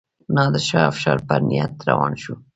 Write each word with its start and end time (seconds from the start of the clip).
نادرشاه 0.35 0.83
افشار 0.91 1.17
په 1.27 1.35
نیت 1.47 1.73
روان 1.87 2.13
شو. 2.21 2.33